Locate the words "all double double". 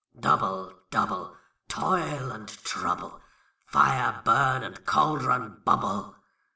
0.15-1.37